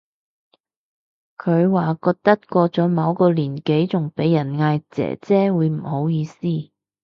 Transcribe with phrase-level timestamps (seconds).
[1.37, 6.39] 佢話覺得過咗某個年紀仲俾人嗌姐姐會唔好意思